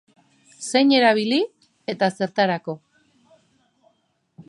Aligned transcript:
Zein 0.67 0.93
erabili 0.99 1.39
eta 1.95 2.11
zertarako? 2.19 2.77